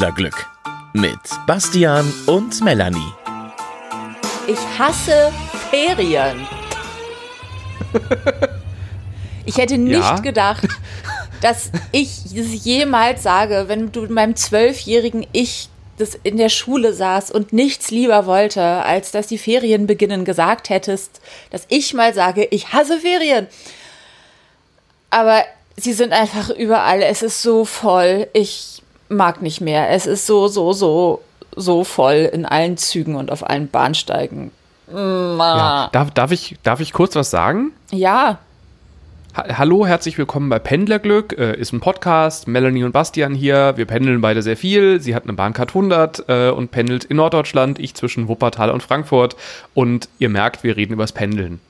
[0.00, 0.46] Pendlerglück
[0.94, 3.12] mit Bastian und Melanie.
[4.46, 5.30] Ich hasse
[5.68, 6.48] Ferien.
[9.44, 10.14] Ich hätte nicht Ja?
[10.20, 10.66] gedacht,
[11.42, 15.68] dass ich es jemals sage, wenn du meinem zwölfjährigen Ich
[15.98, 20.70] das in der Schule saß und nichts lieber wollte, als dass die Ferien beginnen, gesagt
[20.70, 23.48] hättest, dass ich mal sage, ich hasse Ferien.
[25.10, 25.44] Aber
[25.76, 27.02] sie sind einfach überall.
[27.02, 28.28] Es ist so voll.
[28.32, 28.80] Ich
[29.10, 29.90] mag nicht mehr.
[29.90, 31.22] Es ist so, so, so,
[31.54, 34.52] so voll in allen Zügen und auf allen Bahnsteigen.
[34.92, 37.72] Ja, darf, darf, ich, darf ich kurz was sagen?
[37.92, 38.38] Ja,
[39.36, 41.38] Ha Hallo, herzlich willkommen bei Pendlerglück.
[41.38, 42.48] Äh, ist ein Podcast.
[42.48, 43.74] Melanie und Bastian hier.
[43.76, 45.00] Wir pendeln beide sehr viel.
[45.00, 47.78] Sie hat eine Bahncard 100 äh, und pendelt in Norddeutschland.
[47.78, 49.36] Ich zwischen Wuppertal und Frankfurt.
[49.72, 51.60] Und ihr merkt, wir reden übers Pendeln.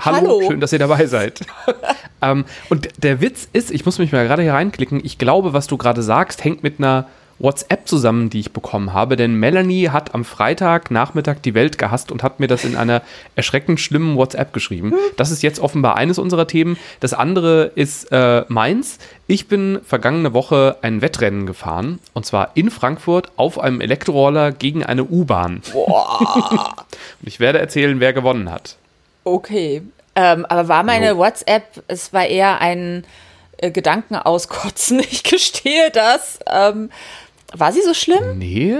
[0.00, 0.42] Hallo, Hallo.
[0.46, 1.40] schön, dass ihr dabei seid.
[2.22, 5.04] ähm, und der Witz ist, ich muss mich mal gerade hier reinklicken.
[5.04, 7.06] Ich glaube, was du gerade sagst, hängt mit einer
[7.38, 9.16] WhatsApp zusammen, die ich bekommen habe.
[9.16, 13.02] Denn Melanie hat am Freitag Nachmittag die Welt gehasst und hat mir das in einer
[13.36, 14.94] erschreckend schlimmen WhatsApp geschrieben.
[15.16, 16.76] Das ist jetzt offenbar eines unserer Themen.
[17.00, 18.98] Das andere ist äh, meins.
[19.26, 21.98] Ich bin vergangene Woche ein Wettrennen gefahren.
[22.12, 25.62] Und zwar in Frankfurt auf einem Elektroroller gegen eine U-Bahn.
[25.74, 28.76] und ich werde erzählen, wer gewonnen hat.
[29.32, 29.82] Okay.
[30.14, 31.18] Ähm, aber war meine Jo.
[31.18, 33.04] WhatsApp, es war eher ein
[33.58, 35.00] äh, Gedanken auskotzen.
[35.10, 36.38] Ich gestehe das.
[36.50, 36.90] Ähm,
[37.54, 38.38] war sie so schlimm?
[38.38, 38.76] Nee.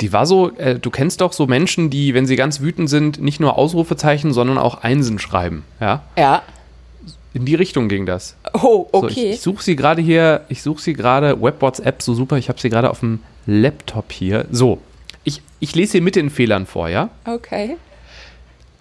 [0.00, 3.20] Die war so, äh, du kennst doch so Menschen, die, wenn sie ganz wütend sind,
[3.20, 5.64] nicht nur Ausrufezeichen, sondern auch Einsen schreiben.
[5.80, 6.02] Ja.
[6.16, 6.42] Ja.
[7.34, 8.36] In die Richtung ging das.
[8.54, 9.08] Oh, So, okay.
[9.10, 12.48] ich ich suche sie gerade hier, ich suche sie gerade, Web WhatsApp, so super, ich
[12.48, 14.46] habe sie gerade auf dem Laptop hier.
[14.50, 14.78] So,
[15.24, 17.10] ich, ich lese hier mit den Fehlern vor, ja?
[17.26, 17.76] okay.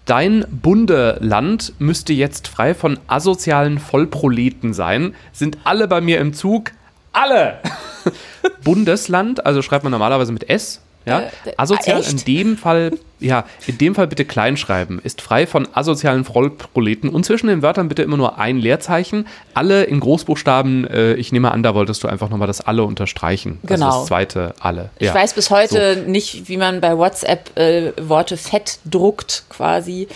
[0.08, 5.14] Dein Bundeland müsste jetzt frei von asozialen Vollproleten sein.
[5.34, 6.72] Sind alle bei mir im Zug?
[7.12, 7.60] Alle!
[8.64, 10.82] Bundesland, also schreibt man normalerweise mit S.
[11.08, 12.12] Ja, Äh, asozial echt?
[12.12, 15.00] in dem Fall, ja, in dem Fall bitte kleinschreiben.
[15.00, 19.26] Ist frei von asozialen Vollproleten und zwischen den Wörtern bitte immer nur ein Leerzeichen.
[19.54, 20.86] Alle in Großbuchstaben.
[20.88, 23.60] Äh, ich nehme an, da wolltest du einfach nochmal das alle unterstreichen.
[23.64, 24.00] Also Genau.
[24.00, 24.90] das zweite alle.
[25.00, 25.14] Ich ja.
[25.16, 30.08] weiß bis heute nicht, wie man bei WhatsApp äh, Worte fett druckt, quasi.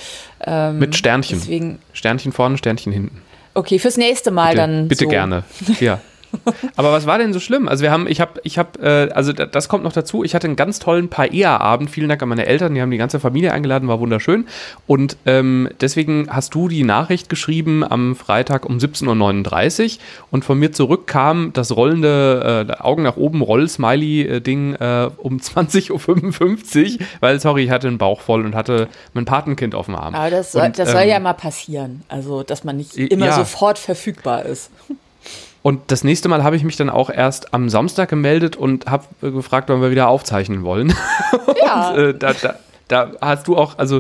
[0.46, 1.40] Ähm, Mit Sternchen.
[1.40, 3.22] Deswegen, Sternchen vorne, Sternchen hinten.
[3.54, 4.88] okay, fürs nächste Mal Bitte, dann.
[4.88, 5.10] bitte so.
[5.10, 5.44] gerne.
[5.80, 6.00] Ja.
[6.75, 7.68] Aber was war denn so schlimm?
[7.68, 10.24] Also wir haben, ich habe, ich habe, äh, also da- das kommt noch dazu.
[10.24, 11.90] Ich hatte einen ganz tollen Paella-Abend.
[11.90, 12.74] Vielen Dank an meine Eltern.
[12.75, 14.47] Die haben die ganze Familie eingeladen, war wunderschön.
[14.88, 20.00] Und ähm, deswegen hast du die Nachricht geschrieben am Freitag um 17.39 Uhr
[20.31, 27.00] und von mir zurück kam das rollende äh, Augen nach oben Roll-Smiley-Ding äh, um 20.55
[27.00, 30.16] Uhr, weil sorry, ich hatte einen Bauch voll und hatte mein Patenkind auf dem Arm.
[30.16, 32.03] Aber das, soll, Und, das soll ähm, ja mal passieren.
[32.08, 33.34] Also, dass man nicht immer ja.
[33.36, 34.72] sofort verfügbar ist.
[35.64, 39.06] Und das nächste Mal habe ich mich dann auch erst am Samstag gemeldet und habe
[39.22, 40.94] gefragt, wann wir wieder aufzeichnen wollen.
[41.64, 41.92] Ja.
[41.92, 42.56] Und, äh, da, da,
[42.88, 44.00] da hast du auch, also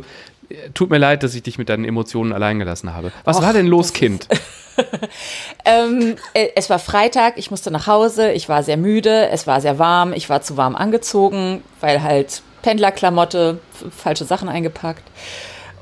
[0.49, 3.11] äh, tut mir leid, dass ich dich mit deinen Emotionen allein gelassen habe.
[3.23, 4.27] Was Och, war denn los, Kind?
[5.65, 9.61] Ähm, äh, es war Freitag, ich musste nach Hause, ich war sehr müde, es war
[9.61, 13.59] sehr warm, ich war zu warm angezogen, weil halt Pendlerklamotte,
[13.95, 15.03] falsche Sachen eingepackt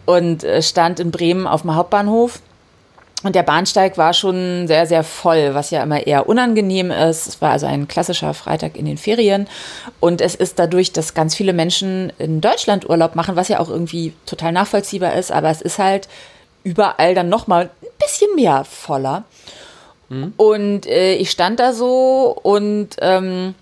[0.05, 2.39] und äh, stand in Bremen auf dem Hauptbahnhof.
[3.23, 7.27] Und der Bahnsteig war schon sehr, sehr voll, was ja immer eher unangenehm ist.
[7.27, 9.47] Es war also ein klassischer Freitag in den Ferien.
[9.99, 13.69] Und es ist dadurch, dass ganz viele Menschen in Deutschland Urlaub machen, was ja auch
[13.69, 16.07] irgendwie total nachvollziehbar ist, aber es ist halt
[16.63, 19.25] überall dann nochmal ein bisschen mehr voller.
[20.37, 23.53] Und äh, ich stand da so und ähm,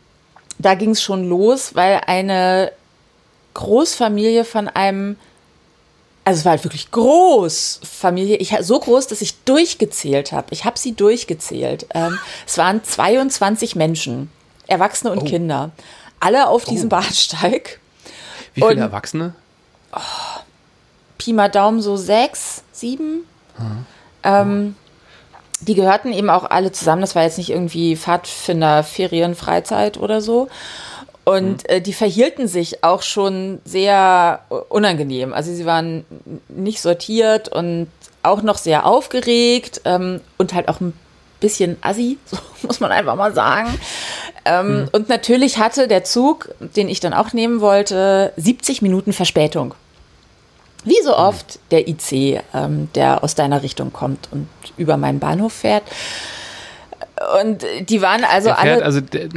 [0.59, 2.71] da ging es schon los, weil eine
[3.53, 5.17] Großfamilie von einem,
[6.27, 10.47] also es war halt wirklich groß Familie, ich, so groß, dass ich durchgezählt habe.
[10.51, 11.85] Ich habe sie durchgezählt.
[11.93, 14.29] Ähm, es waren 22 Menschen,
[14.67, 15.71] Erwachsene und Kinder,
[16.19, 17.79] alle auf diesem Bahnsteig.
[18.53, 19.35] Wie viele und- Erwachsene?
[21.17, 23.23] Pi mal Daumen so sechs, sieben.
[24.23, 24.75] Ähm,
[25.61, 26.99] die gehörten eben auch alle zusammen.
[26.99, 30.49] Das war jetzt nicht irgendwie Pfadfinder, Ferien, Freizeit oder so.
[31.27, 34.39] Und äh, die verhielten sich auch schon sehr
[34.69, 35.33] unangenehm.
[35.33, 36.05] Also sie waren
[36.47, 37.87] nicht sortiert und
[38.23, 40.93] auch noch sehr aufgeregt ähm, und halt auch ein
[41.41, 43.77] bisschen assi, so muss man einfach mal sagen.
[44.45, 49.73] Ähm, Und natürlich hatte der Zug, den ich dann auch nehmen wollte, 70 Minuten Verspätung.
[50.85, 54.47] Wie so oft der IC, ähm, der aus deiner Richtung kommt und
[54.77, 55.83] über meinen Bahnhof fährt.
[57.41, 58.85] Und die waren also Der fährt, alle.
[58.85, 59.27] also der,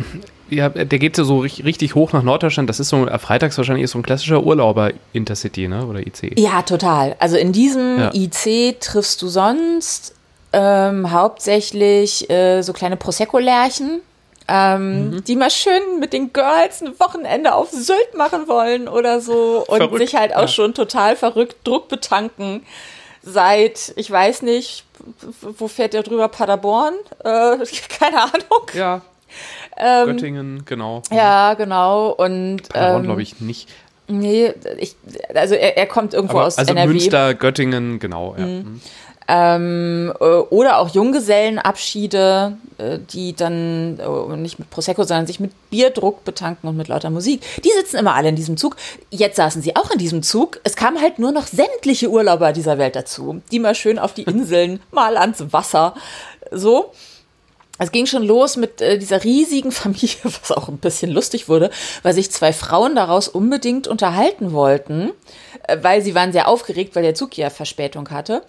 [0.50, 2.68] ja, der geht so richtig, hoch nach Norddeutschland.
[2.68, 5.86] Das ist so, äh, freitags wahrscheinlich ist so ein klassischer Urlauber-Intercity, ne?
[5.86, 6.38] Oder IC.
[6.38, 7.16] Ja, total.
[7.18, 8.10] Also in diesem Ja.
[8.14, 10.14] IC triffst du sonst
[10.52, 14.02] ähm, hauptsächlich äh, so kleine Prosecco-Lärchen.
[14.48, 15.24] ähm, mhm.
[15.24, 19.76] die mal schön mit den Girls ein Wochenende auf Sylt machen wollen oder so und
[19.76, 20.48] verrückt, sich halt auch ja.
[20.48, 22.62] schon total verrückt Druck betanken
[23.22, 24.84] seit, ich weiß nicht,
[25.40, 26.28] wo fährt der drüber?
[26.28, 26.94] Paderborn?
[27.20, 27.58] Äh,
[27.98, 28.70] keine Ahnung.
[28.74, 29.02] Ja.
[29.80, 31.02] Ähm, Göttingen, genau.
[31.10, 32.10] Ja, genau.
[32.10, 33.68] Und Paderborn ähm, glaube ich nicht.
[34.08, 34.96] Nee, ich,
[35.34, 36.88] also er, er kommt irgendwo Aber, aus also NRW.
[36.88, 38.34] Münster, Göttingen, genau.
[38.36, 38.46] Ja.
[38.46, 38.52] Mhm.
[38.52, 38.80] mhm.
[39.32, 45.52] Ähm, äh, oder auch Junggesellenabschiede, äh, die dann äh, nicht mit Prosecco, sondern sich mit
[45.70, 47.40] Bierdruck betanken und mit lauter Musik.
[47.62, 48.74] Die sitzen immer alle in diesem Zug.
[49.10, 50.58] Jetzt saßen sie auch in diesem Zug.
[50.64, 54.24] Es kamen halt nur noch sämtliche Urlauber dieser Welt dazu, die mal schön auf die
[54.24, 55.94] Inseln, mal ans Wasser.
[56.50, 56.92] So.
[57.82, 61.70] Es ging schon los mit äh, dieser riesigen Familie, was auch ein bisschen lustig wurde,
[62.02, 65.12] weil sich zwei Frauen daraus unbedingt unterhalten wollten,
[65.66, 68.42] äh, weil sie waren sehr aufgeregt, weil der Zug ja Verspätung hatte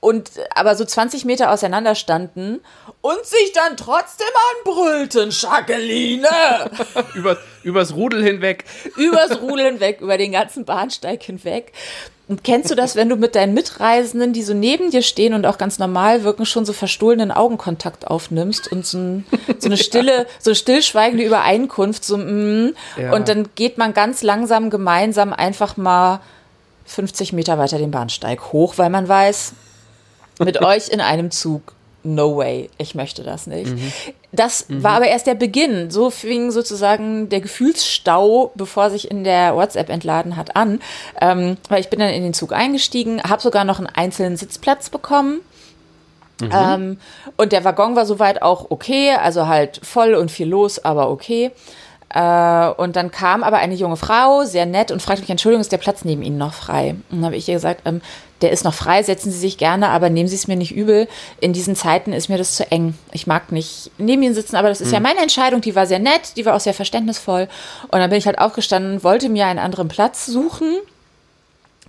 [0.00, 2.60] und aber so 20 Meter auseinander standen
[3.00, 4.26] und sich dann trotzdem
[4.66, 6.26] anbrüllten, Jacqueline.
[7.14, 8.64] Über, übers Rudel hinweg.
[8.96, 11.72] Übers Rudel hinweg, über den ganzen Bahnsteig hinweg.
[12.28, 15.46] Und kennst du das, wenn du mit deinen Mitreisenden, die so neben dir stehen und
[15.46, 19.26] auch ganz normal wirken, schon so verstohlenen Augenkontakt aufnimmst und so, ein,
[19.58, 23.14] so eine stille, so stillschweigende Übereinkunft, so mm, ja.
[23.14, 26.20] und dann geht man ganz langsam gemeinsam einfach mal
[26.84, 29.54] 50 Meter weiter den Bahnsteig hoch, weil man weiß,
[30.38, 31.74] mit euch in einem Zug.
[32.04, 33.72] No way, ich möchte das nicht.
[33.72, 33.92] Mhm.
[34.30, 34.82] Das mhm.
[34.82, 35.90] war aber erst der Beginn.
[35.90, 40.80] So fing sozusagen der Gefühlsstau, bevor sich in der WhatsApp entladen hat, an.
[41.20, 44.90] Ähm, weil ich bin dann in den Zug eingestiegen, habe sogar noch einen einzelnen Sitzplatz
[44.90, 45.40] bekommen.
[46.40, 46.50] Mhm.
[46.52, 46.98] Ähm,
[47.36, 51.50] und der Waggon war soweit auch okay, also halt voll und viel los, aber okay.
[52.10, 55.72] Äh, und dann kam aber eine junge Frau, sehr nett, und fragte mich, Entschuldigung, ist
[55.72, 56.96] der Platz neben Ihnen noch frei?
[57.10, 58.00] Und dann habe ich ihr gesagt, ähm,
[58.40, 61.08] der ist noch frei, setzen Sie sich gerne, aber nehmen Sie es mir nicht übel.
[61.40, 62.94] In diesen Zeiten ist mir das zu eng.
[63.12, 64.94] Ich mag nicht neben Ihnen sitzen, aber das ist mhm.
[64.94, 65.60] ja meine Entscheidung.
[65.60, 67.48] Die war sehr nett, die war auch sehr verständnisvoll.
[67.88, 70.76] Und dann bin ich halt aufgestanden, wollte mir einen anderen Platz suchen,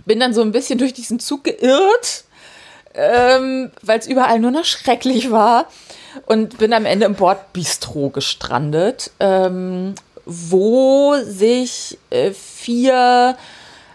[0.04, 2.24] bin dann so ein bisschen durch diesen Zug geirrt,
[2.94, 5.66] ähm, weil es überall nur noch schrecklich war.
[6.26, 9.94] Und bin am Ende im Bordbistro gestrandet, ähm,
[10.24, 13.36] wo sich äh, vier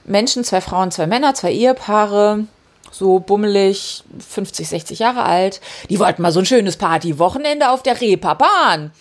[0.05, 2.45] Menschen, zwei Frauen, zwei Männer, zwei Ehepaare,
[2.91, 5.59] so bummelig, 50, 60 Jahre alt.
[5.89, 8.91] Die wollten mal so ein schönes Partywochenende auf der Reeperbahn.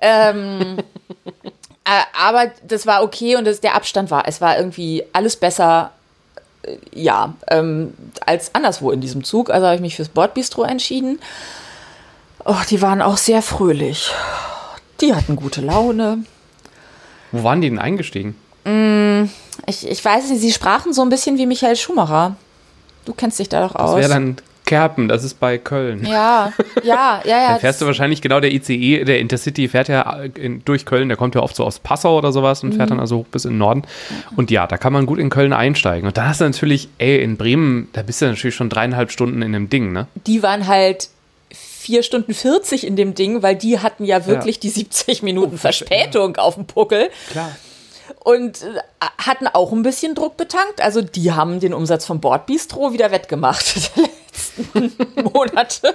[0.00, 0.78] Ähm,
[1.84, 5.92] äh, aber das war okay und das, der Abstand war, es war irgendwie alles besser,
[6.62, 7.94] äh, ja, ähm,
[8.24, 9.50] als anderswo in diesem Zug.
[9.50, 11.20] Also habe ich mich fürs Bordbistro entschieden.
[12.44, 14.12] Oh, die waren auch sehr fröhlich.
[15.00, 16.24] Die hatten gute Laune.
[17.32, 18.34] Wo waren die denn eingestiegen?
[18.64, 19.24] Mm,
[19.66, 22.36] ich, ich weiß nicht, sie sprachen so ein bisschen wie Michael Schumacher.
[23.04, 23.92] Du kennst dich da doch aus.
[23.92, 24.36] Das wäre dann
[24.70, 26.06] Kerpen, das ist bei Köln.
[26.06, 26.52] Ja,
[26.84, 27.48] ja, ja, ja.
[27.48, 31.16] Dann fährst du wahrscheinlich genau der ICE, der Intercity fährt ja in, durch Köln, der
[31.16, 32.76] kommt ja oft so aus Passau oder sowas und mhm.
[32.76, 33.82] fährt dann also hoch bis in den Norden.
[34.36, 36.06] Und ja, da kann man gut in Köln einsteigen.
[36.06, 39.42] Und da hast du natürlich, ey, in Bremen, da bist du natürlich schon dreieinhalb Stunden
[39.42, 40.06] in dem Ding, ne?
[40.26, 41.08] Die waren halt
[41.80, 44.60] vier Stunden 40 in dem Ding, weil die hatten ja wirklich ja.
[44.60, 46.42] die 70 Minuten oh, Verspätung ja.
[46.42, 47.10] auf dem Puckel.
[47.30, 47.56] Klar
[48.22, 48.80] und äh,
[49.18, 50.80] hatten auch ein bisschen Druck betankt.
[50.80, 55.94] Also die haben den Umsatz vom Bordbistro wieder wettgemacht der letzten Monate.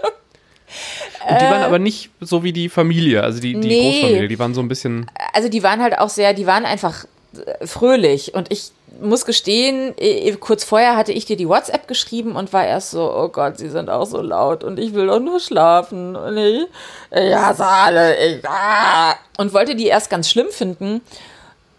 [1.30, 3.92] Und die waren äh, aber nicht so wie die Familie, also die, die nee.
[3.92, 5.10] Großfamilie, die waren so ein bisschen.
[5.34, 8.34] Also die waren halt auch sehr, die waren einfach äh, fröhlich.
[8.34, 8.72] Und ich
[9.02, 9.94] muss gestehen,
[10.40, 13.70] kurz vorher hatte ich dir die WhatsApp geschrieben und war erst so, oh Gott, sie
[13.70, 16.16] sind auch so laut und ich will doch nur schlafen.
[16.16, 16.66] Und ich,
[17.12, 19.16] ich hasse ich, ah.
[19.38, 21.02] Und wollte die erst ganz schlimm finden.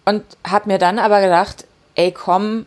[0.04, 2.66] Und habe mir dann aber gedacht, ey, komm,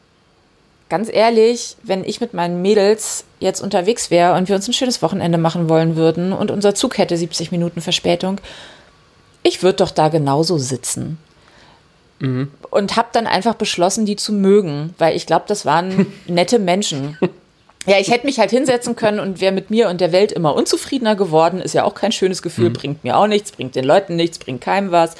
[0.89, 5.01] ganz ehrlich, wenn ich mit meinen Mädels jetzt unterwegs wäre und wir uns ein schönes
[5.01, 8.41] Wochenende machen wollen würden und unser Zug hätte 70 Minuten Verspätung,
[9.43, 11.17] ich würde doch da genauso sitzen.
[12.19, 12.51] Mhm.
[12.69, 17.17] Und habe dann einfach beschlossen, die zu mögen, weil ich glaube, das waren nette Menschen.
[17.85, 20.53] Ja, ich hätte mich halt hinsetzen können und wäre mit mir und der Welt immer
[20.53, 21.61] unzufriedener geworden.
[21.61, 22.73] Ist ja auch kein schönes Gefühl, mhm.
[22.73, 25.15] bringt mir auch nichts, bringt den Leuten nichts, bringt keinem was.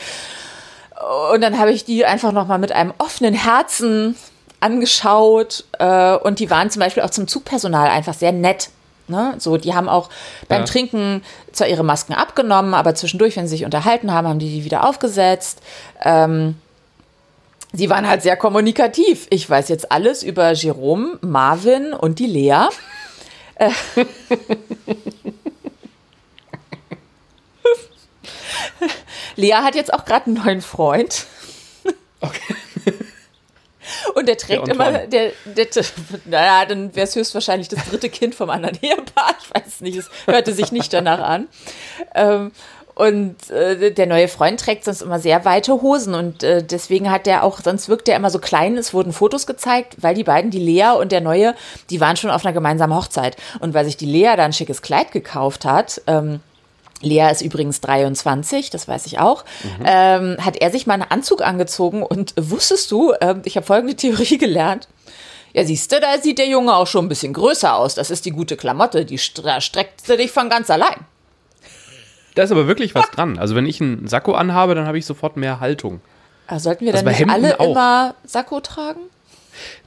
[1.34, 4.16] Und dann habe ich die einfach nochmal mit einem offenen Herzen
[4.60, 5.64] angeschaut.
[5.80, 8.70] Äh, und die waren zum Beispiel auch zum Zugpersonal einfach sehr nett.
[9.08, 9.36] Ne?
[9.40, 10.10] So, die haben auch
[10.48, 10.66] beim ja.
[10.66, 14.66] Trinken zwar ihre Masken abgenommen, aber zwischendurch, wenn sie sich unterhalten haben, haben die die
[14.66, 15.62] wieder aufgesetzt.
[16.04, 16.56] Ähm,
[17.74, 19.28] sie waren halt sehr kommunikativ.
[19.30, 22.68] Ich weiß jetzt alles über Jerome, Marvin und die Lea.
[23.56, 23.72] Äh,
[29.36, 31.26] Lea hat jetzt auch gerade einen neuen Freund.
[32.22, 32.56] Okay.
[34.14, 35.68] Und der trägt der immer, der, der,
[36.26, 39.36] naja, dann wäre es höchstwahrscheinlich das dritte Kind vom anderen Ehepaar.
[39.42, 41.48] Ich weiß es nicht, es hörte sich nicht danach an.
[42.16, 42.52] Ähm,
[43.00, 47.28] Und äh, der neue Freund trägt sonst immer sehr weite Hosen und äh, deswegen hat
[47.28, 48.76] der auch, sonst wirkt er immer so klein.
[48.76, 51.56] Es wurden Fotos gezeigt, weil die beiden, die Lea und der Neue,
[51.90, 53.38] die waren schon auf einer gemeinsamen Hochzeit.
[53.62, 56.42] Und weil sich die Lea da ein schickes Kleid gekauft hat, ähm,
[57.00, 59.46] Lea ist übrigens 23, das weiß ich auch.
[59.64, 59.86] Mhm.
[59.86, 63.96] Ähm, hat er sich mal einen Anzug angezogen und wusstest du, äh, ich habe folgende
[63.96, 64.90] Theorie gelernt.
[65.54, 67.96] Ja, siehst du, da sieht der Junge auch schon ein bisschen größer aus.
[67.96, 71.06] Das ist die gute Klamotte, die streckt sie dich von ganz allein.
[72.36, 73.38] Da ist aber wirklich was dran.
[73.38, 76.02] Also wenn ich einen Sakko anhabe, dann habe ich sofort mehr Haltung.
[76.48, 77.72] Aber sollten wir also dann nicht alle auch.
[77.72, 79.02] immer Sakko tragen?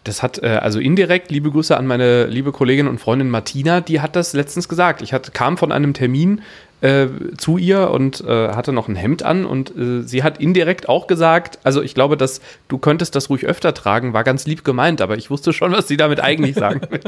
[0.04, 4.00] Das hat, äh, also indirekt, liebe Grüße an meine liebe Kollegin und Freundin Martina, die
[4.00, 5.02] hat das letztens gesagt.
[5.02, 6.42] Ich hat, kam von einem Termin
[6.82, 7.06] äh,
[7.38, 11.06] zu ihr und äh, hatte noch ein Hemd an und äh, sie hat indirekt auch
[11.06, 15.00] gesagt, also ich glaube, dass du könntest das ruhig öfter tragen, war ganz lieb gemeint,
[15.00, 17.00] aber ich wusste schon, was sie damit eigentlich sagen will.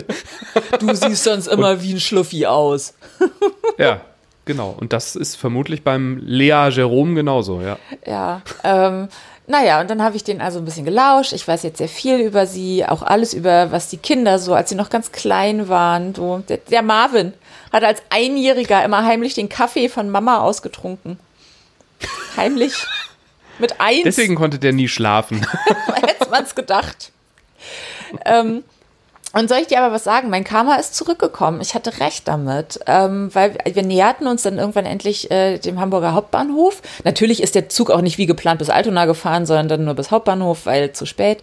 [0.78, 2.94] Du siehst sonst immer und, wie ein Schluffi aus.
[3.78, 4.00] ja,
[4.44, 4.74] genau.
[4.78, 7.78] Und das ist vermutlich beim Lea Jerome genauso, ja.
[8.06, 9.08] Ja, ähm,
[9.46, 11.32] naja, und dann habe ich den also ein bisschen gelauscht.
[11.32, 14.70] Ich weiß jetzt sehr viel über sie, auch alles über, was die Kinder so, als
[14.70, 16.14] sie noch ganz klein waren.
[16.14, 17.34] So, der, der Marvin
[17.70, 21.18] hat als Einjähriger immer heimlich den Kaffee von Mama ausgetrunken.
[22.36, 22.74] Heimlich.
[23.58, 24.02] Mit eins.
[24.04, 25.46] Deswegen konnte der nie schlafen.
[25.94, 27.12] Hätte man es gedacht.
[28.24, 28.64] ähm,
[29.34, 30.30] und soll ich dir aber was sagen?
[30.30, 31.60] Mein Karma ist zurückgekommen.
[31.60, 36.14] Ich hatte recht damit, ähm, weil wir näherten uns dann irgendwann endlich äh, dem Hamburger
[36.14, 36.82] Hauptbahnhof.
[37.02, 40.12] Natürlich ist der Zug auch nicht wie geplant bis Altona gefahren, sondern dann nur bis
[40.12, 41.42] Hauptbahnhof, weil zu spät.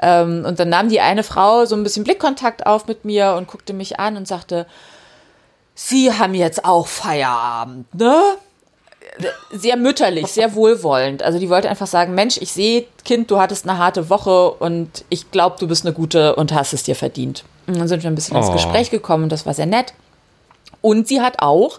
[0.00, 3.48] Ähm, und dann nahm die eine Frau so ein bisschen Blickkontakt auf mit mir und
[3.48, 4.66] guckte mich an und sagte,
[5.74, 8.16] Sie haben jetzt auch Feierabend, ne?
[9.50, 11.22] Sehr mütterlich, sehr wohlwollend.
[11.22, 15.04] Also die wollte einfach sagen, Mensch, ich sehe, Kind, du hattest eine harte Woche und
[15.08, 17.44] ich glaube, du bist eine gute und hast es dir verdient.
[17.66, 18.40] Und dann sind wir ein bisschen oh.
[18.40, 19.94] ins Gespräch gekommen und das war sehr nett.
[20.80, 21.78] Und sie hat auch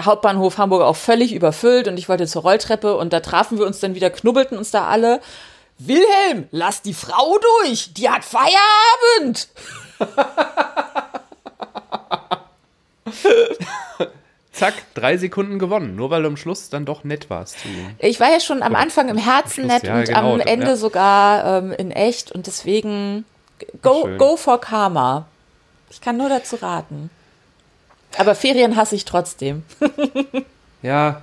[0.00, 3.80] Hauptbahnhof Hamburg auch völlig überfüllt und ich wollte zur Rolltreppe und da trafen wir uns
[3.80, 5.20] dann wieder, knubbelten uns da alle.
[5.78, 9.48] Wilhelm, lass die Frau durch, die hat Feierabend.
[14.54, 17.56] Zack, drei Sekunden gewonnen, nur weil du am Schluss dann doch nett warst.
[17.98, 20.76] Ich war ja schon am Anfang im Herzen nett ja, und genau, am Ende ja.
[20.76, 23.24] sogar ähm, in echt und deswegen
[23.82, 25.26] go, go for Karma.
[25.90, 27.10] Ich kann nur dazu raten.
[28.16, 29.64] Aber Ferien hasse ich trotzdem.
[30.82, 31.22] ja.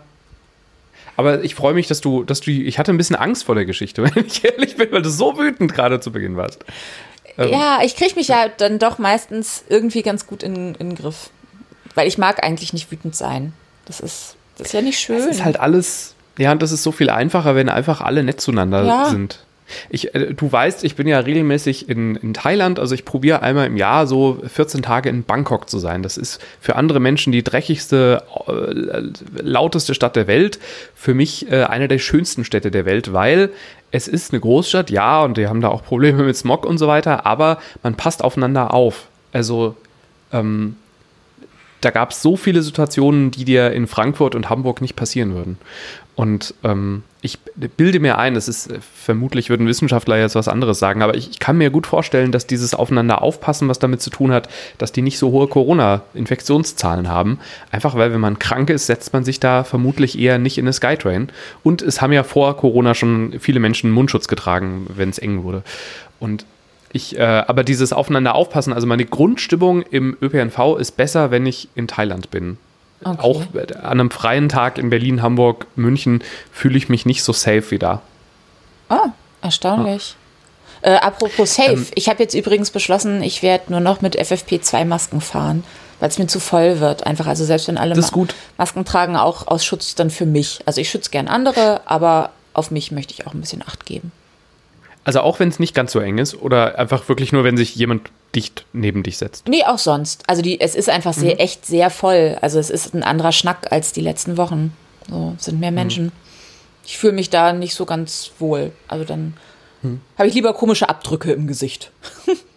[1.16, 3.66] Aber ich freue mich, dass du, dass du, ich hatte ein bisschen Angst vor der
[3.66, 6.66] Geschichte, wenn ich ehrlich bin, weil du so wütend gerade zu Beginn warst.
[7.38, 10.96] Ähm, ja, ich kriege mich ja dann doch meistens irgendwie ganz gut in, in den
[10.96, 11.30] Griff.
[11.96, 13.54] Weil ich mag eigentlich nicht wütend sein.
[13.86, 15.18] Das ist, das ist ja nicht schön.
[15.18, 18.42] Es ist halt alles, ja, und das ist so viel einfacher, wenn einfach alle nett
[18.42, 19.06] zueinander ja.
[19.06, 19.40] sind.
[19.90, 23.68] Ich, äh, du weißt, ich bin ja regelmäßig in, in Thailand, also ich probiere einmal
[23.68, 26.04] im Jahr so 14 Tage in Bangkok zu sein.
[26.04, 30.60] Das ist für andere Menschen die dreckigste, äh, lauteste Stadt der Welt.
[30.96, 33.50] Für mich äh, eine der schönsten Städte der Welt, weil
[33.92, 36.88] es ist eine Großstadt, ja, und die haben da auch Probleme mit Smog und so
[36.88, 39.08] weiter, aber man passt aufeinander auf.
[39.34, 39.76] Also
[40.32, 40.78] ähm,
[41.82, 45.58] da gab es so viele Situationen, die dir in Frankfurt und Hamburg nicht passieren würden.
[46.16, 47.40] Und ähm, ich
[47.78, 51.40] bilde mir ein, das ist vermutlich würden Wissenschaftler jetzt was anderes sagen, aber ich, ich,
[51.40, 55.02] kann mir gut vorstellen, dass dieses Aufeinander aufpassen, was damit zu tun hat, dass die
[55.02, 57.40] nicht so hohe Corona-Infektionszahlen haben.
[57.72, 60.74] Einfach weil, wenn man krank ist, setzt man sich da vermutlich eher nicht in eine
[60.74, 61.30] Skytrain.
[61.64, 65.64] Und es haben ja vor Corona schon viele Menschen Mundschutz getragen, wenn es eng wurde.
[66.20, 66.46] Und
[66.94, 71.70] ich, äh, aber dieses Aufeinander aufpassen, also meine Grundstimmung im ÖPNV ist besser, wenn ich
[71.76, 72.58] in Thailand bin.
[73.04, 73.18] Okay.
[73.20, 73.44] Auch
[73.82, 77.80] an einem freien Tag in Berlin, Hamburg, München fühle ich mich nicht so safe wie
[77.80, 78.02] da.
[78.90, 79.10] Ah,
[79.42, 80.16] erstaunlich.
[80.84, 80.94] Ja.
[80.94, 85.22] Äh, apropos safe, ähm, ich habe jetzt übrigens beschlossen, ich werde nur noch mit FFP2-Masken
[85.22, 85.64] fahren,
[86.00, 87.06] weil es mir zu voll wird.
[87.06, 90.60] Einfach, also selbst wenn alle Ma Masken tragen, auch aus Schutz dann für mich.
[90.66, 94.12] Also ich schütze gern andere, aber auf mich möchte ich auch ein bisschen Acht geben.
[95.04, 97.76] Also auch wenn es nicht ganz so eng ist oder einfach wirklich nur, wenn sich
[97.76, 99.48] jemand dicht neben dich setzt?
[99.48, 100.24] Nee, auch sonst.
[100.28, 101.40] Also die, es ist einfach sehr, mhm.
[101.40, 102.38] echt sehr voll.
[102.42, 104.76] Also es ist ein anderer Schnack als die letzten Wochen.
[105.10, 105.76] So sind mehr mhm.
[105.76, 106.06] Menschen.
[106.06, 106.12] Mhm.
[106.86, 108.72] Ich fühle mich da nicht so ganz wohl.
[108.88, 109.34] Also dann
[109.82, 110.02] mhm.
[110.18, 111.92] habe ich lieber komische Abdrücke im Gesicht.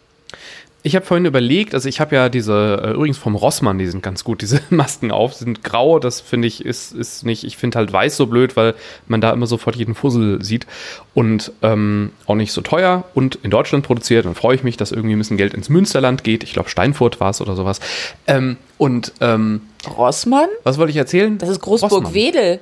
[0.86, 4.02] Ich habe vorhin überlegt, also ich habe ja diese, äh, übrigens vom Rossmann, die sind
[4.02, 7.78] ganz gut, diese Masken auf, sind grau, das finde ich, ist, ist nicht, ich finde
[7.78, 8.74] halt weiß so blöd, weil
[9.06, 10.66] man da immer sofort jeden Fussel sieht
[11.14, 14.26] und ähm, auch nicht so teuer und in Deutschland produziert.
[14.26, 16.44] Dann freue ich mich, dass irgendwie ein bisschen Geld ins Münsterland geht.
[16.44, 17.80] Ich glaube, Steinfurt war es oder sowas.
[18.26, 20.50] Ähm, und ähm, Rossmann?
[20.64, 21.38] Was wollte ich erzählen?
[21.38, 22.60] Das ist Großburg-Wedel.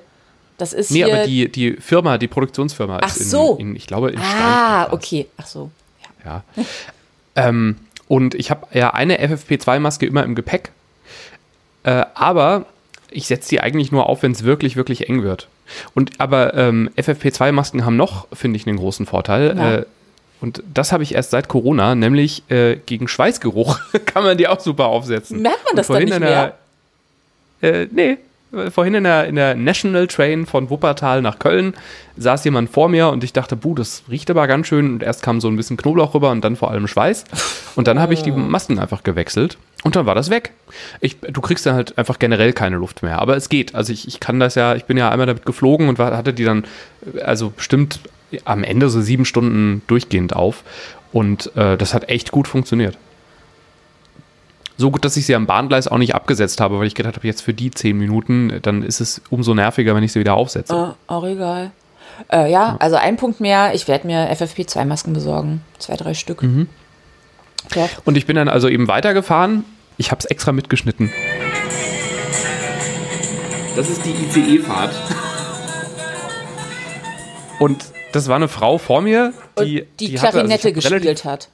[0.58, 3.56] Das ist nee, aber die, die Firma, die Produktionsfirma Ach ist so.
[3.56, 4.46] in, ich glaube, in ah, Steinfurt.
[4.46, 5.26] Ah, okay.
[5.38, 5.70] Ach so.
[6.24, 6.44] Ja.
[6.56, 6.64] ja.
[7.34, 7.78] ähm,
[8.12, 10.70] und ich habe ja eine FFP2-Maske immer im Gepäck.
[11.82, 12.66] Äh, aber
[13.10, 15.48] ich setze die eigentlich nur auf, wenn es wirklich, wirklich eng wird.
[15.94, 19.56] Und aber ähm, FFP2-Masken haben noch, finde ich, einen großen Vorteil.
[19.56, 19.74] Ja.
[19.76, 19.86] Äh,
[20.42, 24.60] und das habe ich erst seit Corona, nämlich äh, gegen Schweißgeruch kann man die auch
[24.60, 25.40] super aufsetzen.
[25.40, 26.58] Merkt man Und das dann nicht der-
[27.62, 28.18] Äh, nee.
[28.70, 31.74] Vorhin in der, in der National Train von Wuppertal nach Köln
[32.18, 34.92] saß jemand vor mir und ich dachte, buh, das riecht aber ganz schön.
[34.94, 37.24] Und erst kam so ein bisschen Knoblauch rüber und dann vor allem Schweiß.
[37.74, 40.52] Und dann habe ich die Masken einfach gewechselt und dann war das weg.
[41.00, 43.18] Ich, du kriegst dann halt einfach generell keine Luft mehr.
[43.20, 43.74] Aber es geht.
[43.74, 46.44] Also ich, ich kann das ja, ich bin ja einmal damit geflogen und hatte die
[46.44, 46.64] dann,
[47.24, 48.00] also bestimmt
[48.44, 50.62] am Ende so sieben Stunden durchgehend auf.
[51.12, 52.98] Und äh, das hat echt gut funktioniert.
[54.78, 57.26] So gut, dass ich sie am Bahngleis auch nicht abgesetzt habe, weil ich gedacht habe,
[57.26, 60.74] jetzt für die zehn Minuten, dann ist es umso nerviger, wenn ich sie wieder aufsetze.
[60.74, 61.70] Ah, auch egal.
[62.30, 63.74] Äh, ja, also ein Punkt mehr.
[63.74, 65.62] Ich werde mir FFP2-Masken besorgen.
[65.78, 66.42] Zwei, drei Stück.
[66.42, 66.68] Mhm.
[67.74, 67.88] Doch.
[68.04, 69.64] Und ich bin dann also eben weitergefahren.
[69.98, 71.10] Ich habe es extra mitgeschnitten.
[73.76, 74.92] Das ist die ICE-Fahrt.
[77.58, 80.64] Und das war eine Frau vor mir, die Und die, hatte- also ich Klarinette hab
[80.64, 81.48] relativ- gespielt hat.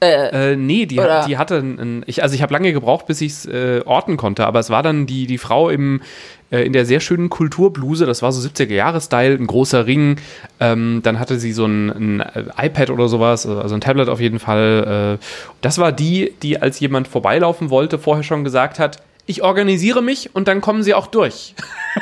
[0.00, 3.32] Äh, nee, die, hat, die hatte ein, ich, also ich habe lange gebraucht, bis ich
[3.32, 6.02] es äh, orten konnte, aber es war dann die, die Frau im,
[6.50, 10.16] äh, in der sehr schönen Kulturbluse, das war so 70er-Jahre-Style, ein großer Ring,
[10.60, 14.20] ähm, dann hatte sie so ein, ein äh, iPad oder sowas, also ein Tablet auf
[14.20, 15.18] jeden Fall.
[15.18, 15.24] Äh,
[15.62, 20.34] das war die, die als jemand vorbeilaufen wollte, vorher schon gesagt hat, ich organisiere mich
[20.34, 21.54] und dann kommen sie auch durch.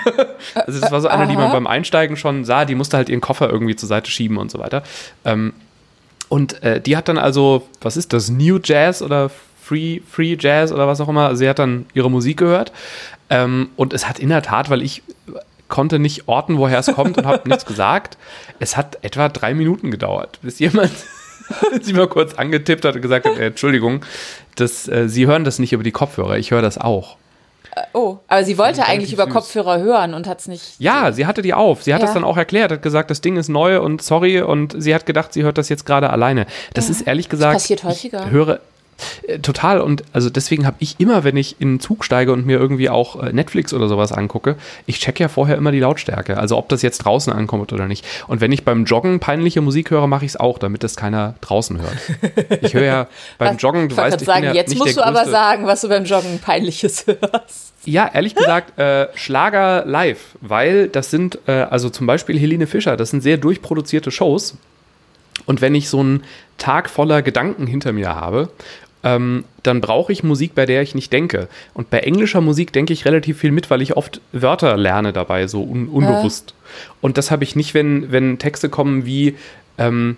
[0.54, 1.52] also das war so eine, die man Aha.
[1.52, 4.58] beim Einsteigen schon sah, die musste halt ihren Koffer irgendwie zur Seite schieben und so
[4.58, 4.82] weiter.
[5.24, 5.54] Ähm,
[6.34, 9.30] und äh, die hat dann also, was ist das, New Jazz oder
[9.62, 12.72] Free, Free Jazz oder was auch immer, also sie hat dann ihre Musik gehört.
[13.30, 15.04] Ähm, und es hat in der Tat, weil ich
[15.68, 18.18] konnte nicht orten, woher es kommt und habe nichts gesagt,
[18.58, 20.90] es hat etwa drei Minuten gedauert, bis jemand
[21.80, 24.04] sie mal kurz angetippt hat und gesagt hat, äh, Entschuldigung,
[24.56, 27.16] das, äh, Sie hören das nicht über die Kopfhörer, ich höre das auch.
[27.92, 29.32] Oh, aber sie wollte Ja, eigentlich über süß.
[29.32, 30.74] Kopfhörer hören und hat es nicht.
[30.78, 31.82] Ja, sie hatte die auf.
[31.82, 32.06] Sie hat Ja.
[32.06, 35.06] das dann auch erklärt, hat gesagt, das Ding ist neu und sorry und sie hat
[35.06, 36.46] gedacht, sie hört das jetzt gerade alleine.
[36.74, 37.54] Das ist ehrlich gesagt.
[37.54, 38.24] passiert häufiger.
[38.26, 38.58] Ich höre äh,
[39.42, 42.58] total und also deswegen habe ich immer, wenn ich in einen Zug steige und mir
[42.58, 46.56] irgendwie auch äh, Netflix oder sowas angucke, ich check ja vorher immer die Lautstärke, also
[46.56, 48.04] ob das jetzt draußen ankommt oder nicht.
[48.28, 51.34] Und wenn ich beim Joggen peinliche Musik höre, mache ich es auch, damit das keiner
[51.40, 52.62] draußen hört.
[52.62, 53.06] Ich höre ja
[53.38, 55.32] beim Joggen, du weißt, ich sagen, bin ja jetzt nicht musst du der aber größte,
[55.32, 57.72] sagen, was du beim Joggen peinliches hörst.
[57.84, 62.96] ja, ehrlich gesagt, äh, Schlager live, weil das sind, äh, also zum Beispiel Helene Fischer,
[62.96, 64.56] das sind sehr durchproduzierte Shows.
[65.46, 66.24] Und wenn ich so einen
[66.58, 68.48] Tag voller Gedanken hinter mir habe,
[69.04, 71.48] ähm, dann brauche ich Musik, bei der ich nicht denke.
[71.74, 75.46] Und bei englischer Musik denke ich relativ viel mit, weil ich oft Wörter lerne dabei,
[75.46, 76.54] so un unbewusst.
[77.00, 79.36] Und das habe ich nicht, wenn, wenn Texte kommen wie
[79.78, 80.16] ähm,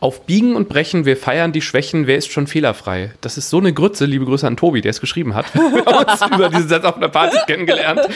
[0.00, 3.12] auf Biegen und Brechen, wir feiern die Schwächen, wer ist schon fehlerfrei?
[3.20, 5.46] Das ist so eine Grütze, liebe Grüße an Tobi, der es geschrieben hat.
[5.54, 8.00] Wir haben uns über diesen Satz auf einer Party kennengelernt.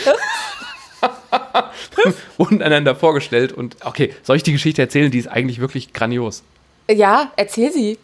[2.36, 3.52] und einander vorgestellt.
[3.52, 5.10] Und okay, soll ich die Geschichte erzählen?
[5.10, 6.42] Die ist eigentlich wirklich grandios.
[6.90, 7.98] Ja, erzähl sie.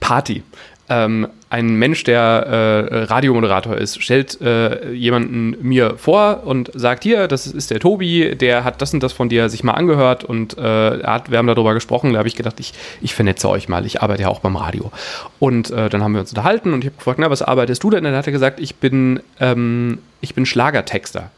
[0.00, 0.42] Party.
[0.88, 7.28] Ähm, ein Mensch, der äh, Radiomoderator ist, stellt äh, jemanden mir vor und sagt, hier,
[7.28, 10.58] das ist der Tobi, der hat das und das von dir sich mal angehört und
[10.58, 13.86] äh, hat, wir haben darüber gesprochen, da habe ich gedacht, ich, ich vernetze euch mal,
[13.86, 14.90] ich arbeite ja auch beim Radio.
[15.38, 17.90] Und äh, dann haben wir uns unterhalten und ich habe gefragt, na, was arbeitest du
[17.90, 18.00] denn?
[18.00, 21.30] Und dann hat er gesagt, ich bin, ähm, ich bin Schlagertexter.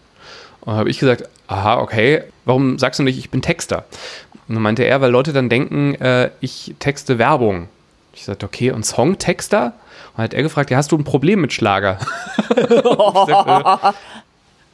[0.63, 3.85] Und habe ich gesagt, aha, okay, warum sagst du nicht, ich bin Texter?
[4.49, 7.69] Und dann meinte er, weil Leute dann denken, äh, ich texte Werbung.
[8.19, 9.67] Ich sagte, okay, und Songtexter?
[9.67, 9.73] Und
[10.17, 11.99] dann hat er gefragt, ja, hast du ein Problem mit Schlager?
[12.49, 13.95] sagte,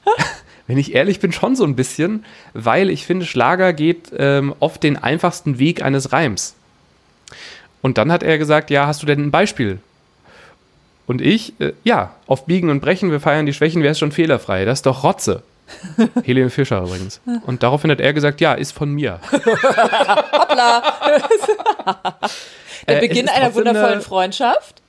[0.66, 4.83] wenn ich ehrlich bin, schon so ein bisschen, weil ich finde, Schlager geht ähm, oft
[4.83, 6.54] den einfachsten Weg eines Reims.
[7.83, 9.78] Und dann hat er gesagt, ja, hast du denn ein Beispiel?
[11.07, 14.11] Und ich, äh, ja, auf Biegen und Brechen, wir feiern die Schwächen, wer ist schon
[14.11, 14.64] fehlerfrei?
[14.64, 15.42] Das ist doch Rotze.
[16.24, 17.20] Helene Fischer übrigens.
[17.44, 19.20] Und daraufhin hat er gesagt, ja, ist von mir.
[22.88, 24.83] Der Äh, Beginn einer wundervollen eine- Freundschaft.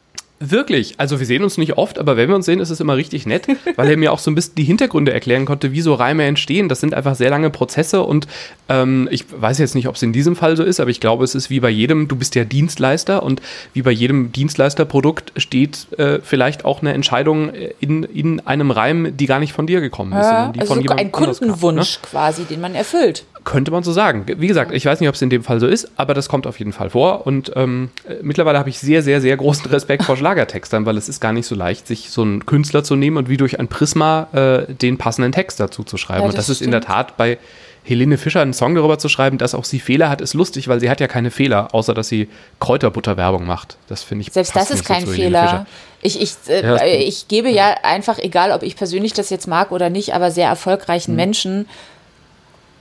[0.51, 0.95] Wirklich.
[0.97, 3.25] Also wir sehen uns nicht oft, aber wenn wir uns sehen, ist es immer richtig
[3.25, 6.25] nett, weil er mir auch so ein bisschen die Hintergründe erklären konnte, wie so Reime
[6.25, 6.69] entstehen.
[6.69, 8.27] Das sind einfach sehr lange Prozesse und
[8.69, 11.23] ähm, ich weiß jetzt nicht, ob es in diesem Fall so ist, aber ich glaube,
[11.23, 13.41] es ist wie bei jedem, du bist ja Dienstleister und
[13.73, 19.25] wie bei jedem Dienstleisterprodukt steht äh, vielleicht auch eine Entscheidung in, in einem Reim, die
[19.25, 21.53] gar nicht von dir gekommen ist, Ja, die also von so ein anders kam, ne?
[21.53, 23.25] Kundenwunsch quasi, den man erfüllt.
[23.43, 24.25] Könnte man so sagen.
[24.25, 26.47] Wie gesagt, ich weiß nicht, ob es in dem Fall so ist, aber das kommt
[26.47, 27.27] auf jeden Fall vor.
[27.27, 30.83] Und ähm, äh, mittlerweile habe ich sehr, sehr, sehr großen Respekt vor Schlagertextern.
[30.83, 33.29] Schlagertextern, weil es ist gar nicht so leicht, sich so einen Künstler zu nehmen und
[33.29, 36.21] wie durch ein Prisma äh, den passenden Text dazu zu schreiben.
[36.21, 37.37] Ja, und das das ist in der Tat bei
[37.83, 40.79] Helene Fischer einen Song darüber zu schreiben, dass auch sie Fehler hat, ist lustig, weil
[40.79, 42.27] sie hat ja keine Fehler, außer dass sie
[42.59, 43.77] Kräuterbutterwerbung macht.
[43.87, 45.65] Das finde ich Selbst das ist so kein Helene Fehler.
[46.01, 49.29] Ich, ich, äh, Ja, das- äh, ich gebe ja einfach, egal ob ich persönlich das
[49.29, 51.17] jetzt mag oder nicht, aber sehr erfolgreichen Mhm.
[51.17, 51.65] Menschen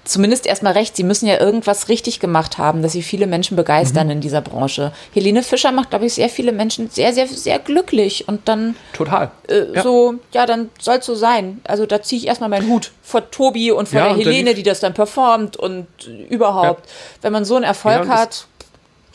[0.04, 0.96] zumindest erstmal recht.
[0.96, 4.12] Sie müssen ja irgendwas richtig gemacht haben, dass sie viele Menschen begeistern Mhm.
[4.12, 4.92] in dieser Branche.
[5.12, 9.30] Helene Fischer macht, glaube ich, sehr viele Menschen sehr, sehr, sehr glücklich und dann Total.
[9.48, 9.82] äh, Ja.
[9.82, 11.60] so, ja, dann soll es so sein.
[11.64, 14.54] Also da ziehe ich erstmal meinen Hut vor Tobi und vor Ja, der und Helene,
[14.54, 15.86] die das dann performt und
[16.28, 16.88] überhaupt.
[17.22, 18.46] Wenn man so einen Erfolg Ja, und hat,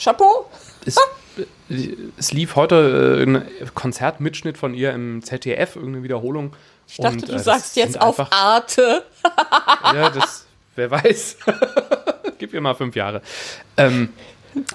[0.02, 0.46] Chapeau.
[0.86, 0.96] Es,
[2.18, 6.54] es lief heute äh, ein Konzertmitschnitt von ihr im ZDF, irgendeine Wiederholung.
[6.88, 9.04] Ich dachte, du äh, sagst jetzt auf Arte.
[9.84, 10.46] Ja, das,
[10.80, 11.38] wer weiß.
[12.40, 13.22] Gib ihr mal fünf Jahre.
[13.78, 14.10] Ähm,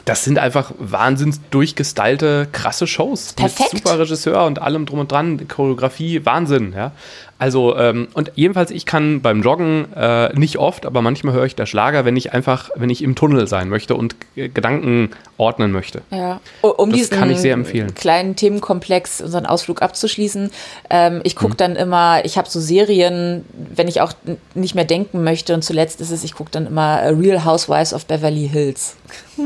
[0.04, 3.32] das sind einfach wahnsinns durchgestylte, krasse Shows.
[3.32, 3.72] Perfekt.
[3.72, 5.48] Mit super Regisseur und allem drum und dran.
[5.48, 6.92] Choreografie, Wahnsinn, ja.
[7.38, 11.56] Also, ähm, und jedenfalls, ich kann beim Joggen äh, nicht oft, aber manchmal höre ich
[11.56, 16.02] der Schlager, wenn ich einfach, wenn ich im Tunnel sein möchte und Gedanken ordnen möchte.
[16.10, 17.92] Ja, um Das diesen kann ich sehr empfehlen.
[17.94, 20.50] kleinen Themenkomplex, unseren Ausflug abzuschließen.
[20.90, 21.38] Ähm, ich Mhm.
[21.40, 24.12] gucke dann immer, ich habe so Serien, wenn ich auch
[24.54, 25.54] nicht mehr denken möchte.
[25.54, 28.96] Und zuletzt ist es, ich gucke dann immer äh, Real Housewives of Beverly Hills.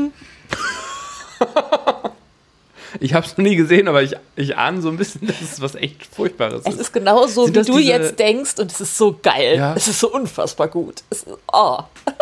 [2.99, 5.61] Ich habe es noch nie gesehen, aber ich, ich ahne so ein bisschen, dass es
[5.61, 6.81] was echt Furchtbares Es ist.
[6.81, 8.53] ist genau so, Sind wie du diese- jetzt denkst.
[8.59, 9.57] Und es ist so geil.
[9.57, 9.73] Ja.
[9.75, 11.03] Es ist so unfassbar gut.
[11.09, 11.79] Es ist, oh.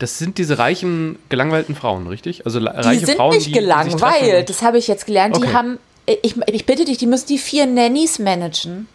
[0.00, 2.44] Das sind diese reichen, gelangweilten Frauen, richtig?
[2.46, 4.40] Also Die reiche sind Frauen, nicht die, die gelangweilt.
[4.40, 5.36] und- Das habe ich jetzt gelernt.
[5.36, 5.52] Die Okay.
[5.52, 8.86] haben, ich, ich bitte dich, die müssen die vier Nannies managen.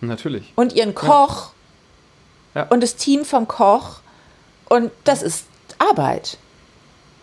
[0.00, 0.52] Natürlich.
[0.56, 1.50] und ihren Koch
[2.54, 2.64] Ja.
[2.68, 4.00] und das Team vom Koch.
[4.68, 5.46] Und das ist
[5.78, 6.36] Arbeit.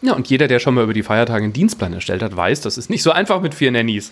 [0.04, 2.78] Ja, und jeder, der schon mal über die Feiertage einen Dienstplan erstellt hat, weiß, das
[2.78, 4.12] ist nicht so einfach mit vier Nannies.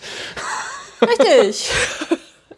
[1.00, 1.70] Richtig.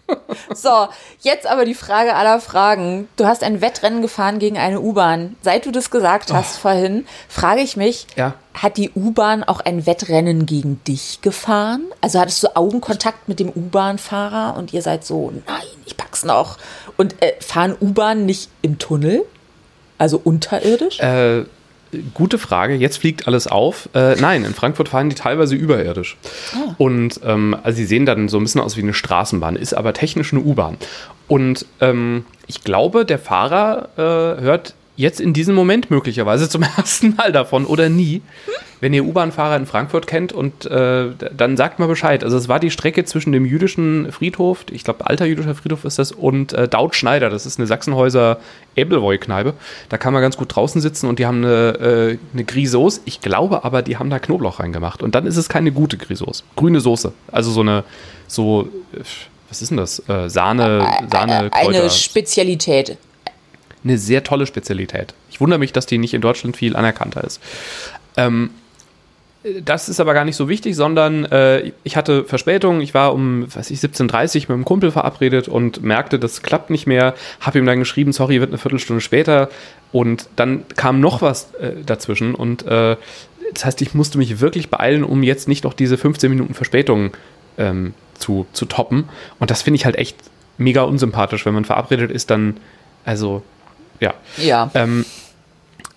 [0.54, 0.88] so,
[1.20, 3.08] jetzt aber die Frage aller Fragen.
[3.16, 5.36] Du hast ein Wettrennen gefahren gegen eine U-Bahn.
[5.42, 8.34] Seit du das gesagt hast vorhin, frage ich mich, Ja.
[8.54, 11.82] hat die U-Bahn auch ein Wettrennen gegen dich gefahren?
[12.00, 16.58] Also hattest du Augenkontakt mit dem U-Bahn-Fahrer und ihr seid so, nein, ich pack's noch.
[16.96, 19.24] Und äh, fahren U-Bahn nicht im Tunnel?
[19.98, 21.00] Also unterirdisch?
[21.00, 21.44] Äh,
[22.14, 22.74] gute Frage.
[22.74, 23.88] Jetzt fliegt alles auf.
[23.94, 26.16] Äh, nein, in Frankfurt fahren die teilweise überirdisch.
[26.78, 29.92] Und ähm, also sie sehen dann so ein bisschen aus wie eine Straßenbahn, ist aber
[29.92, 30.76] technisch eine U-Bahn.
[31.28, 37.16] Und ähm, ich glaube, der Fahrer äh, hört jetzt in diesem Moment möglicherweise zum ersten
[37.16, 38.22] Mal davon oder nie.
[38.80, 42.22] Wenn ihr U-Bahn-Fahrer in Frankfurt kennt und äh, dann sagt mal Bescheid.
[42.22, 45.98] Also es war die Strecke zwischen dem jüdischen Friedhof, ich glaube alter jüdischer Friedhof ist
[45.98, 48.38] das, und äh, Daut Schneider, das ist eine Sachsenhäuser
[48.76, 49.54] Ebbelwoi-Kneipe.
[49.88, 53.00] Da kann man ganz gut draußen sitzen und die haben eine, äh, eine Grisauce.
[53.06, 55.02] Ich glaube aber, die haben da Knoblauch reingemacht.
[55.02, 56.44] Und dann ist es keine gute Grisauce.
[56.54, 57.12] Grüne Soße.
[57.32, 57.84] Also so eine,
[58.26, 59.00] so, äh,
[59.48, 60.00] was ist denn das?
[60.08, 61.80] Äh, Sahne, Sahne, Kräuter.
[61.80, 62.98] eine Spezialität.
[63.84, 65.14] Eine sehr tolle Spezialität.
[65.30, 67.40] Ich wundere mich, dass die nicht in Deutschland viel anerkannter ist.
[68.16, 68.50] Ähm,
[69.62, 72.80] das ist aber gar nicht so wichtig, sondern äh, ich hatte Verspätung.
[72.80, 76.70] Ich war um, weiß ich, 17.30 Uhr mit einem Kumpel verabredet und merkte, das klappt
[76.70, 77.14] nicht mehr.
[77.40, 79.50] Habe ihm dann geschrieben, sorry, wird eine Viertelstunde später.
[79.92, 82.34] Und dann kam noch was äh, dazwischen.
[82.34, 82.96] Und äh,
[83.52, 87.12] das heißt, ich musste mich wirklich beeilen, um jetzt nicht noch diese 15 Minuten Verspätung
[87.58, 89.10] ähm, zu, zu toppen.
[89.40, 90.16] Und das finde ich halt echt
[90.56, 92.56] mega unsympathisch, wenn man verabredet ist, dann,
[93.04, 93.42] also,
[94.00, 94.14] ja.
[94.36, 94.70] Ja.
[94.74, 95.04] Ähm,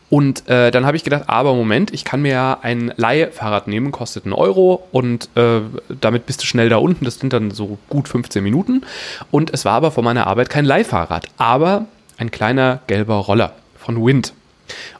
[0.09, 3.91] und äh, dann habe ich gedacht, aber Moment, ich kann mir ja ein Leihfahrrad nehmen,
[3.91, 7.03] kostet einen Euro und äh, damit bist du schnell da unten.
[7.03, 8.85] Das sind dann so gut 15 Minuten.
[9.31, 14.03] Und es war aber vor meiner Arbeit kein Leihfahrrad, aber ein kleiner gelber Roller von
[14.05, 14.33] Wind.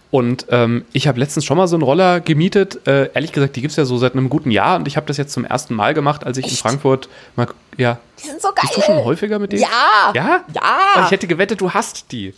[0.09, 2.87] Und ähm, ich habe letztens schon mal so einen Roller gemietet.
[2.87, 5.05] Äh, ehrlich gesagt, die gibt es ja so seit einem guten Jahr und ich habe
[5.05, 6.61] das jetzt zum ersten Mal gemacht, als ich in Echt?
[6.61, 7.47] Frankfurt mal.
[7.77, 7.99] Ja.
[8.21, 8.55] Die sind so geil.
[8.61, 9.63] Bist du schon häufiger mit denen?
[9.63, 10.11] Ja.
[10.13, 10.43] Ja?
[10.53, 10.61] Ja.
[10.95, 12.33] Aber ich hätte gewettet, du hast die.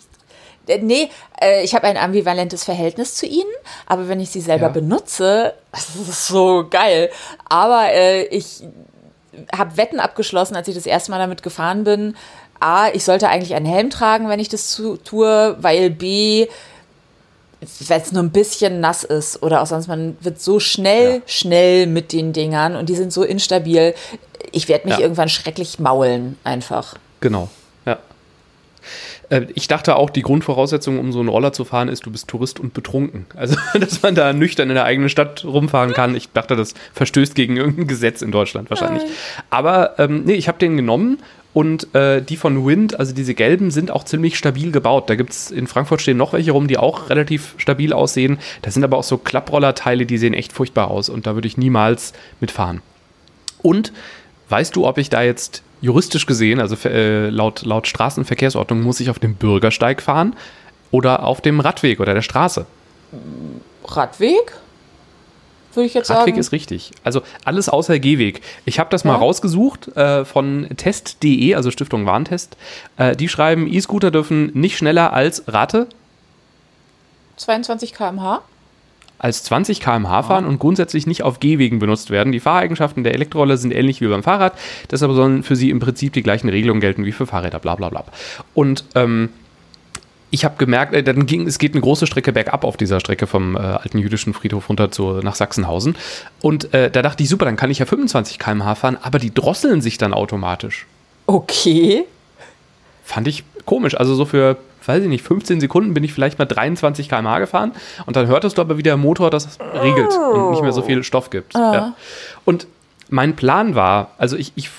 [0.69, 1.09] Äh, Nee,
[1.41, 3.49] äh, ich habe ein ambivalentes Verhältnis zu ihnen,
[3.87, 4.71] aber wenn ich sie selber Ja.
[4.71, 7.09] benutze, das ist so geil.
[7.49, 8.63] Aber äh, ich
[9.55, 12.15] habe Wetten abgeschlossen, als ich das erste Mal damit gefahren bin.
[12.59, 16.47] A, ich sollte eigentlich einen Helm tragen, wenn ich das zu, tue, weil B,
[17.87, 21.21] wenn es nur ein bisschen nass ist oder auch sonst, man wird so schnell, Ja.
[21.25, 23.93] schnell mit den Dingern und die sind so instabil.
[24.51, 25.01] Ich werde mich Ja.
[25.03, 26.95] irgendwann schrecklich maulen, einfach.
[27.21, 27.49] Genau,
[29.53, 32.59] Ich dachte auch, die Grundvoraussetzung, um so einen Roller zu fahren, ist, du bist Tourist
[32.59, 33.25] und betrunken.
[33.35, 36.15] Also, dass man da nüchtern in der eigenen Stadt rumfahren kann.
[36.15, 39.03] Ich dachte, das verstößt gegen irgendein Gesetz in Deutschland wahrscheinlich.
[39.49, 41.19] Aber ähm, nee, ich habe den genommen
[41.53, 45.09] und äh, die von Wind, also diese gelben, sind auch ziemlich stabil gebaut.
[45.09, 48.39] Da gibt es in Frankfurt stehen noch welche rum, die auch relativ stabil aussehen.
[48.61, 51.57] Da sind aber auch so Klapprollerteile, die sehen echt furchtbar aus und da würde ich
[51.57, 52.81] niemals mitfahren.
[53.61, 53.93] Und
[54.49, 59.09] weißt du, ob ich da jetzt juristisch gesehen, also äh, laut, laut Straßenverkehrsordnung, muss ich
[59.09, 60.35] auf dem Bürgersteig fahren
[60.91, 62.65] oder auf dem Radweg oder der Straße?
[63.85, 64.53] Radweg?
[65.73, 66.39] Würde ich jetzt Radweg sagen.
[66.39, 66.91] ist richtig.
[67.03, 68.41] Also alles außer Gehweg.
[68.65, 69.19] Ich habe das mal Ja.
[69.19, 72.57] rausgesucht äh, von test.de, also Stiftung Warntest.
[72.97, 75.87] Äh, die schreiben, E-Scooter dürfen nicht schneller als Rate
[77.37, 78.41] 22 km/h?
[79.19, 82.31] Als 20 km/h fahren und grundsätzlich nicht auf Gehwegen benutzt werden.
[82.31, 84.53] Die Fahreigenschaften der Elektroroller sind ähnlich wie beim Fahrrad,
[84.89, 87.89] deshalb sollen für sie im Prinzip die gleichen Regelungen gelten wie für Fahrräder, bla bla
[87.89, 88.05] bla.
[88.53, 89.29] Und ähm,
[90.31, 93.27] ich habe gemerkt, äh, dann ging, es geht eine große Strecke bergab auf dieser Strecke
[93.27, 95.95] vom äh, alten jüdischen Friedhof runter zu, nach Sachsenhausen.
[96.41, 99.33] Und äh, da dachte ich, super, dann kann ich ja 25 km/h fahren, aber die
[99.33, 100.85] drosseln sich dann automatisch.
[101.25, 102.05] Okay.
[103.03, 103.95] Fand ich komisch.
[103.95, 104.57] Also so für,
[104.89, 107.71] weiß ich nicht, 15 Sekunden bin ich vielleicht mal 23 km/h gefahren
[108.05, 111.03] und dann hörtest du aber, wie der Motor das regelt und nicht mehr so viel
[111.03, 111.53] Stoff gibt.
[111.53, 111.95] Ja.
[112.43, 112.67] Und
[113.09, 114.69] mein Plan war, also ich, ich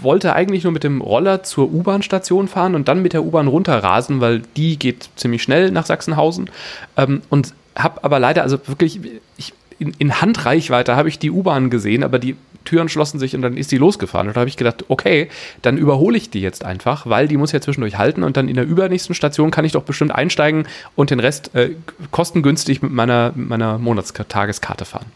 [0.00, 4.20] wollte eigentlich nur mit dem Roller zur U-Bahn-Station fahren und dann mit der U-Bahn runterrasen,
[4.20, 6.50] weil die geht ziemlich schnell nach Sachsenhausen.
[6.96, 9.00] Ähm, und habe aber leider, also wirklich,
[9.36, 13.42] ich, in, in Handreichweite habe ich die U-Bahn gesehen, aber die Türen schlossen sich und
[13.42, 14.28] dann ist die losgefahren.
[14.28, 15.28] Und da habe ich gedacht, okay,
[15.62, 18.56] dann überhole ich die jetzt einfach, weil die muss ja zwischendurch halten und dann in
[18.56, 21.70] der übernächsten Station kann ich doch bestimmt einsteigen und den Rest äh,
[22.10, 25.06] kostengünstig mit meiner, mit meiner Monatstageskarte fahren.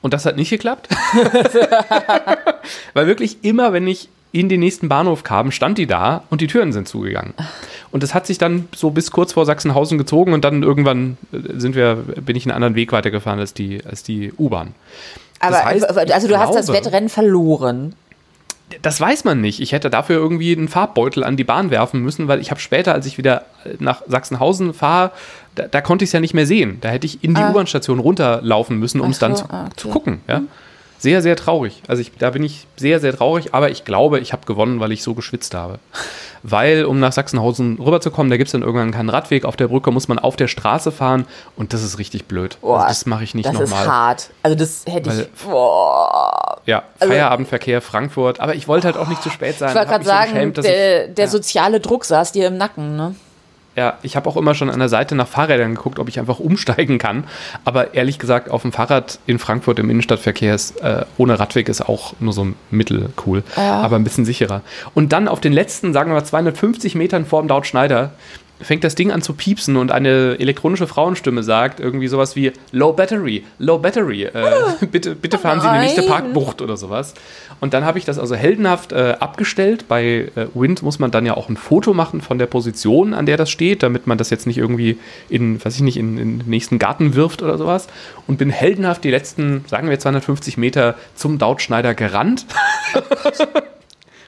[0.00, 0.88] Und das hat nicht geklappt.
[2.94, 6.46] Weil wirklich immer, wenn ich in den nächsten Bahnhof kam, stand die da und die
[6.48, 7.32] Türen sind zugegangen.
[7.90, 11.38] Und das hat sich dann so bis kurz vor Sachsenhausen gezogen und dann irgendwann äh,
[11.58, 14.74] sind wir, bin ich einen anderen Weg weitergefahren als die, als die U-Bahn.
[15.40, 17.94] Aber heißt, ich also du hast das glaube- Wettrennen verloren.
[18.82, 19.60] Das weiß man nicht.
[19.60, 22.92] Ich hätte dafür irgendwie einen Farbbeutel an die Bahn werfen müssen, weil ich habe später,
[22.92, 23.46] als ich wieder
[23.78, 25.10] nach Sachsenhausen fahre,
[25.54, 26.76] da, da konnte ich es ja nicht mehr sehen.
[26.82, 29.26] Da hätte ich in die U-Bahn-Station runterlaufen müssen, um es Ah.
[29.28, 29.72] Dann so, zu, ah, okay.
[29.76, 30.20] zu gucken.
[30.28, 30.42] Ja?
[30.98, 31.80] Sehr, sehr traurig.
[31.86, 34.90] Also ich, da bin ich sehr, sehr traurig, aber ich glaube, ich habe gewonnen, weil
[34.92, 35.78] ich so geschwitzt habe.
[36.42, 39.44] Weil, um nach Sachsenhausen rüberzukommen, da gibt es dann irgendwann keinen Radweg.
[39.44, 42.58] Auf der Brücke muss man auf der Straße fahren und das ist richtig blöd.
[42.60, 43.86] Boah, also das mache ich nicht Das ist nochmal.
[43.86, 44.30] hart.
[44.42, 45.44] Also das hätte Weil- ich.
[45.44, 46.60] Boah.
[46.66, 48.40] Ja, Also- Feierabendverkehr Frankfurt.
[48.40, 49.70] Aber ich wollte halt auch nicht zu spät sein.
[49.70, 51.30] Ich wollte gerade mich so sagen, geschämt, dass ich- der, der ja.
[51.30, 53.14] soziale Druck saß dir im Nacken, ne?
[53.78, 56.40] Ja, ich habe auch immer schon an der Seite nach Fahrrädern geguckt, ob ich einfach
[56.40, 57.22] umsteigen kann.
[57.64, 61.82] Aber ehrlich gesagt, auf dem Fahrrad in Frankfurt im Innenstadtverkehr ist äh, ohne Radweg ist
[61.82, 64.62] auch nur so mittelcool, aber ein bisschen sicherer.
[64.94, 68.10] Und dann auf den letzten, sagen wir mal 250 Metern vor dem Daut Schneider,
[68.60, 72.92] fängt das Ding an zu piepsen und eine elektronische Frauenstimme sagt irgendwie sowas wie Low
[72.92, 74.32] Battery, Low Battery, äh,
[74.90, 76.02] bitte, bitte fahren Sie in die nächste.
[76.02, 77.14] Parkbucht oder sowas.
[77.60, 79.86] Und dann habe ich das also heldenhaft äh, abgestellt.
[79.88, 83.26] Bei äh, Wind muss man dann ja auch ein Foto machen von der Position, an
[83.26, 86.38] der das steht, damit man das jetzt nicht irgendwie in, weiß ich nicht, in, in
[86.38, 87.88] den nächsten Garten wirft oder sowas.
[88.26, 92.46] Und bin heldenhaft die letzten, sagen wir 250 Meter zum Dautschneider gerannt.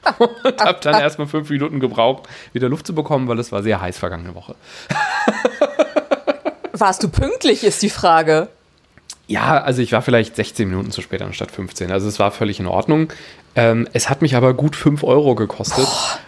[0.17, 3.81] und habe dann erstmal fünf Minuten gebraucht, wieder Luft zu bekommen, weil es war sehr
[3.81, 4.55] heiß vergangene Woche.
[6.73, 8.47] Warst du pünktlich, ist die Frage.
[9.27, 11.91] Ja, also ich war vielleicht 16 Minuten zu spät anstatt 15.
[11.91, 13.09] Also es war völlig in Ordnung.
[13.55, 15.87] Ähm, es hat mich aber gut 5 Euro gekostet.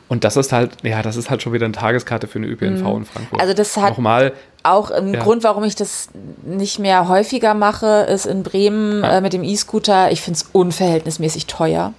[0.10, 2.82] Und das ist halt, ja, das ist halt schon wieder eine Tageskarte für eine ÖPNV
[2.98, 3.42] in Frankfurt.
[3.42, 4.34] Also das hat- Nochmal,
[4.66, 5.22] Auch ein Ja.
[5.24, 6.10] Grund, warum ich das
[6.44, 9.18] nicht mehr häufiger mache, ist in Bremen Ja.
[9.18, 10.12] äh, mit dem E-Scooter.
[10.12, 11.94] Ich finde es unverhältnismäßig teuer.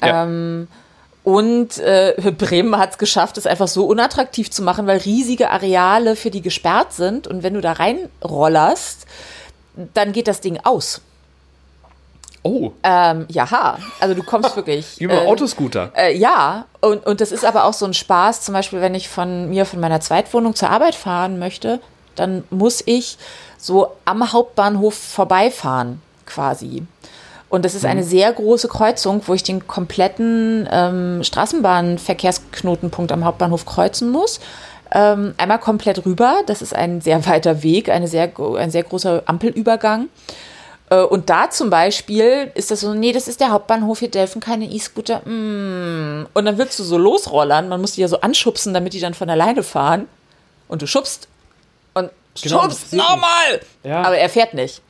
[0.00, 0.68] Ja, Ähm,
[1.24, 6.16] und äh, Bremen hat es geschafft, es einfach so unattraktiv zu machen, weil riesige Areale
[6.16, 7.26] für die gesperrt sind.
[7.26, 9.06] Und wenn du da reinrollerst,
[9.94, 11.00] dann geht das Ding aus.
[12.42, 15.00] oh, Ähm, jaha, also du kommst wirklich.
[15.00, 15.92] über äh, Autoscooter.
[15.96, 18.42] Äh, ja, und, und das ist aber auch so ein Spaß.
[18.42, 21.80] Zum Beispiel, wenn ich von mir, von meiner Zweitwohnung zur Arbeit fahren möchte,
[22.16, 23.16] dann muss ich
[23.56, 26.82] so am Hauptbahnhof vorbeifahren, quasi.
[27.54, 33.64] Und das ist eine sehr große Kreuzung, wo ich den kompletten ähm, Straßenbahnverkehrsknotenpunkt am Hauptbahnhof
[33.64, 34.40] kreuzen muss.
[34.90, 36.38] Ähm, einmal komplett rüber.
[36.46, 40.08] Das ist ein sehr weiter Weg, eine sehr, ein sehr großer Ampelübergang.
[40.90, 44.40] Äh, Und da zum Beispiel ist das so, nee, das ist der Hauptbahnhof, hier dürfen
[44.40, 45.20] keine E-Scooter.
[45.20, 46.26] Mm.
[46.34, 49.14] Und dann willst du so losrollern, man muss die ja so anschubsen, damit die dann
[49.14, 50.08] von alleine fahren.
[50.66, 51.28] Und du schubst
[51.94, 52.10] und
[52.42, 53.60] Genau, schubst nochmal.
[53.84, 54.02] Ja.
[54.02, 54.82] Aber er fährt nicht.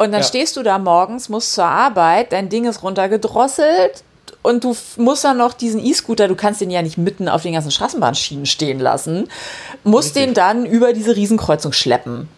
[0.00, 0.26] Und dann Ja.
[0.26, 4.02] stehst du da morgens, musst zur Arbeit, dein Ding ist runtergedrosselt
[4.40, 7.52] und du musst dann noch diesen E-Scooter, du kannst den ja nicht mitten auf den
[7.52, 9.28] ganzen Straßenbahnschienen stehen lassen,
[9.84, 10.24] musst Richtig.
[10.24, 12.28] den dann über diese Riesenkreuzung schleppen.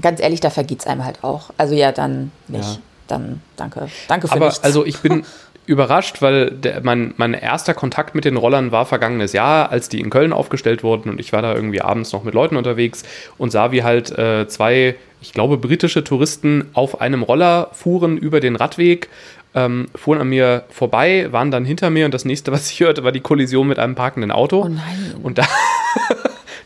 [0.00, 1.50] Ganz ehrlich, da vergeht's einem halt auch.
[1.56, 2.64] Also ja, dann nicht.
[2.68, 2.78] Ja.
[3.06, 3.88] Dann danke.
[4.08, 4.64] Danke für Aber nichts.
[4.64, 5.24] also ich bin
[5.66, 10.00] überrascht, weil der, mein, mein erster Kontakt mit den Rollern war vergangenes Jahr, als die
[10.00, 13.04] in Köln aufgestellt wurden und ich war da irgendwie abends noch mit Leuten unterwegs
[13.38, 18.40] und sah, wie halt äh, zwei, ich glaube, britische Touristen auf einem Roller fuhren über
[18.40, 19.08] den Radweg
[19.54, 23.04] ähm, fuhren an mir vorbei, waren dann hinter mir und das nächste, was ich hörte,
[23.04, 24.62] war die Kollision mit einem parkenden Auto.
[24.62, 25.14] Oh nein.
[25.22, 25.46] Und da,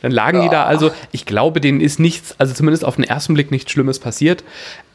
[0.07, 0.65] dann lagen die da.
[0.65, 4.45] Also ich glaube, denen ist nichts, also zumindest auf den ersten Blick nichts Schlimmes passiert.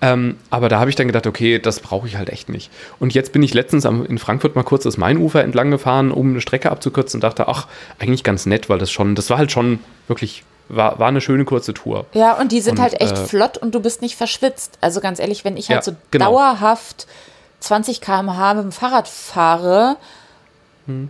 [0.02, 2.72] Ähm, aber da habe ich dann gedacht, okay, das brauche ich halt echt nicht.
[3.00, 6.30] Und jetzt bin ich letztens am, in Frankfurt mal kurz das Mainufer entlang gefahren, um
[6.32, 7.68] eine Strecke abzukürzen und dachte, ach,
[8.00, 11.44] eigentlich ganz nett, weil das schon, das war halt schon wirklich war, war eine schöne
[11.44, 12.06] kurze Tour.
[12.14, 14.78] Ja, und die sind Und, halt echt äh, flott und du bist nicht verschwitzt.
[14.80, 16.32] Also ganz ehrlich, wenn ich halt Ja, so genau.
[16.32, 17.08] dauerhaft
[17.60, 19.98] 20 km/h mit dem Fahrrad fahre,
[20.88, 21.10] Hm.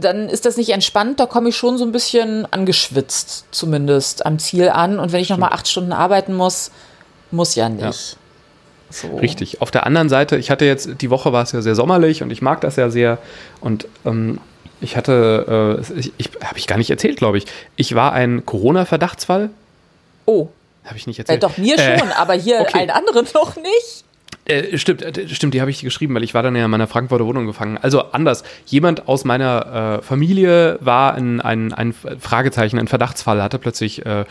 [0.00, 1.20] Dann ist das nicht entspannt.
[1.20, 4.98] Da komme ich schon so ein bisschen angeschwitzt, zumindest am Ziel an.
[4.98, 6.70] Und wenn ich nochmal acht Stunden arbeiten muss,
[7.30, 8.16] muss ja nicht.
[8.90, 9.16] So.
[9.16, 9.62] Richtig.
[9.62, 12.30] Auf der anderen Seite, ich hatte jetzt, die Woche war es ja sehr sommerlich und
[12.30, 13.18] ich mag das ja sehr.
[13.60, 14.38] Und ähm,
[14.80, 17.46] ich hatte, äh, ich, ich habe ich gar nicht erzählt, glaube ich.
[17.76, 19.50] Ich war ein Corona-Verdachtsfall.
[20.26, 20.48] Oh,
[20.84, 21.42] Habe ich nicht äh, erzählt.
[21.42, 22.80] doch mir Äh, schon, aber hier okay.
[22.80, 24.04] allen anderen noch nicht.
[24.44, 26.88] Äh, stimmt, äh, stimmt, die habe ich geschrieben, weil ich war dann ja in meiner
[26.88, 27.78] Frankfurter Wohnung gefangen.
[27.78, 28.42] Also anders.
[28.66, 34.24] Jemand aus meiner äh, Familie war ein, ein, ein Fragezeichen, ein Verdachtsfall, hatte plötzlich äh,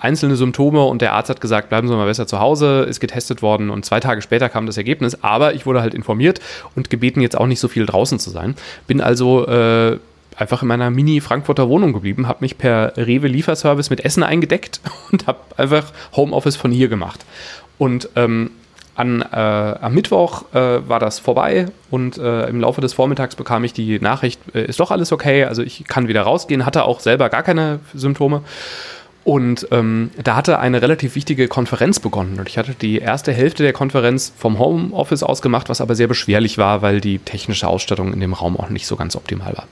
[0.00, 3.42] einzelne Symptome und der Arzt hat gesagt, bleiben Sie mal besser zu Hause, ist getestet
[3.42, 6.40] worden und zwei Tage später kam das Ergebnis, aber ich wurde halt informiert
[6.74, 8.54] und gebeten, jetzt auch nicht so viel draußen zu sein.
[8.86, 9.98] Bin also äh,
[10.36, 14.80] einfach in meiner Mini-Frankfurter Wohnung geblieben, habe mich per Rewe-Lieferservice mit Essen eingedeckt
[15.12, 17.24] und habe einfach Homeoffice von hier gemacht.
[17.78, 18.50] Und ähm,
[18.94, 23.64] an, äh, am Mittwoch äh, war das vorbei und äh, im Laufe des Vormittags bekam
[23.64, 27.00] ich die Nachricht, äh, ist doch alles okay, also ich kann wieder rausgehen, hatte auch
[27.00, 28.42] selber gar keine Symptome.
[29.24, 32.40] Und ähm, da hatte eine relativ wichtige Konferenz begonnen.
[32.40, 36.08] Und ich hatte die erste Hälfte der Konferenz vom Homeoffice aus gemacht, was aber sehr
[36.08, 39.68] beschwerlich war, weil die technische Ausstattung in dem Raum auch nicht so ganz optimal war.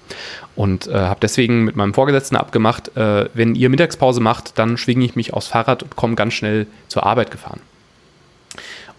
[0.55, 5.05] Und äh, habe deswegen mit meinem Vorgesetzten abgemacht, äh, wenn ihr Mittagspause macht, dann schwinge
[5.05, 7.61] ich mich aufs Fahrrad und komme ganz schnell zur Arbeit gefahren.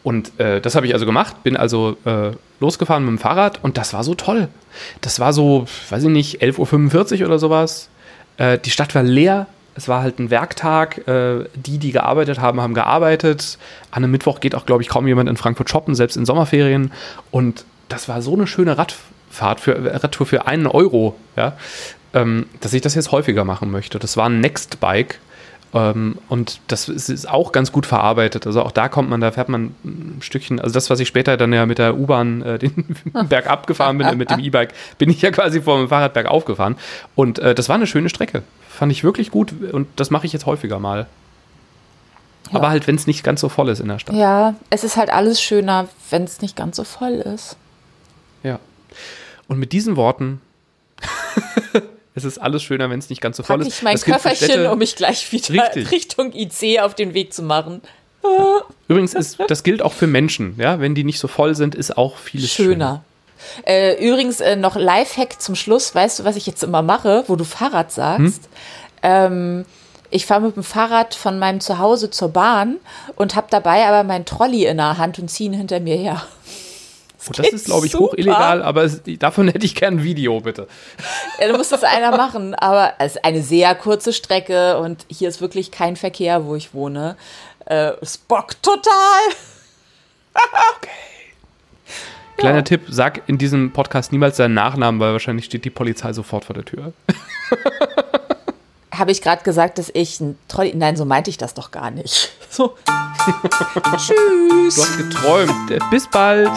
[0.04, 3.78] Und äh, das habe ich also gemacht, bin also äh, losgefahren mit dem Fahrrad und
[3.78, 4.48] das war so toll.
[5.02, 7.90] Das war so, weiß ich nicht, 11.45 Uhr oder sowas.
[8.38, 9.48] Äh, die Stadt war leer.
[9.76, 11.08] Es war halt ein Werktag.
[11.08, 13.58] Äh, die, die gearbeitet haben, haben gearbeitet.
[13.92, 16.92] An einem Mittwoch geht auch, glaube ich, kaum jemand in Frankfurt shoppen, selbst in Sommerferien.
[17.30, 21.54] Und das war so eine schöne Radfahrt für äh, Radtour für einen Euro, ja,
[22.14, 24.00] ähm, dass ich das jetzt häufiger machen möchte.
[24.00, 25.20] Das war ein Nextbike.
[25.73, 28.45] Ähm, und das ist, ist auch ganz gut verarbeitet.
[28.45, 31.38] Also auch da kommt man, da fährt man ein Stückchen, also das, was ich später
[31.38, 32.95] dann ja mit der U-Bahn äh, den
[33.29, 36.75] Berg abgefahren bin, mit dem E-Bike, bin ich ja quasi vor dem Fahrrad bergauf gefahren.
[37.15, 38.43] Und äh, das war eine schöne Strecke.
[38.69, 41.07] Fand ich wirklich gut und das mache ich jetzt häufiger mal.
[42.51, 42.57] Ja.
[42.57, 44.15] Aber halt, wenn es nicht ganz so voll ist in der Stadt.
[44.15, 47.55] Ja, es ist halt alles schöner, wenn es nicht ganz so voll ist.
[48.43, 48.60] Ja.
[49.47, 50.41] Und mit diesen Worten,
[52.15, 53.67] es ist alles schöner, wenn es nicht ganz so voll ist.
[53.67, 55.91] ich mein Das Köfferchen, Städte- um mich gleich wieder Richtig.
[55.91, 57.82] Richtung IC auf den Weg zu machen.
[58.88, 60.56] Übrigens, ist, das gilt auch für Menschen.
[60.60, 60.80] Ja?
[60.80, 62.69] Wenn die nicht so voll sind, ist auch vieles schöner.
[62.69, 63.04] Schöner.
[63.65, 65.95] Äh, übrigens äh, noch Lifehack zum Schluss.
[65.95, 68.47] Weißt du, was ich jetzt immer mache, wo du Fahrrad sagst?
[69.02, 69.65] Ähm,
[70.12, 72.76] ich fahre mit dem Fahrrad von meinem Zuhause zur Bahn
[73.15, 76.21] und habe dabei aber mein Trolley in der Hand und ziehe ihn hinter mir her.
[77.27, 78.05] Und das ist, glaube ich, super.
[78.05, 80.67] hoch illegal, aber es, davon hätte ich gern ein Video, bitte.
[81.39, 85.29] Ja, du musst das einer machen, aber es ist eine sehr kurze Strecke und hier
[85.29, 87.15] ist wirklich kein Verkehr, wo ich wohne.
[87.65, 88.91] Äh, es bockt total.
[92.38, 92.62] Kleiner Ja.
[92.63, 96.55] Tipp, sag in diesem Podcast niemals deinen Nachnamen, weil wahrscheinlich steht die Polizei sofort vor
[96.55, 96.93] der Tür.
[98.93, 100.73] Habe ich gerade gesagt, dass ich ein Trolley.
[100.75, 102.32] Nein, so meinte ich das doch gar nicht.
[102.51, 102.75] So.
[103.95, 104.75] Tschüss.
[104.75, 105.89] Du hast geträumt.
[105.89, 106.51] Bis bald.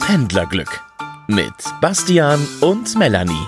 [0.00, 0.82] Pendlerglück
[1.28, 3.46] mit Bastian und Melanie.